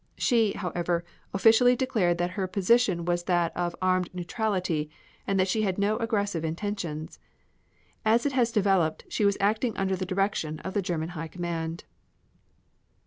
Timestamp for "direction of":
10.07-10.73